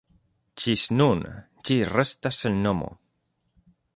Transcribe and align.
Ĝis 0.63 0.85
nun, 1.01 1.21
ĝi 1.69 1.77
restas 1.91 2.41
sen 2.45 2.59
nomo. 2.65 2.91